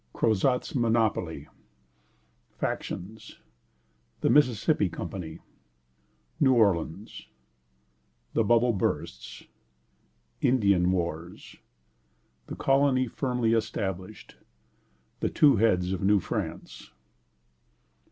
Crozat's 0.15 0.73
Monopoly. 0.73 1.47
Factions. 2.57 3.37
The 4.21 4.31
Mississippi 4.31 4.89
Company. 4.89 5.37
New 6.39 6.53
Orleans. 6.55 7.27
The 8.33 8.43
Bubble 8.43 8.73
bursts. 8.73 9.43
Indian 10.41 10.91
Wars. 10.91 11.57
The 12.47 12.55
Colony 12.55 13.05
firmly 13.07 13.53
established. 13.53 14.37
The 15.19 15.29
two 15.29 15.57
Heads 15.57 15.91
of 15.93 16.01
New 16.01 16.19
France. 16.19 16.89